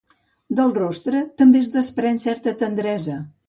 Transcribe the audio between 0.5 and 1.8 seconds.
Del rostre també es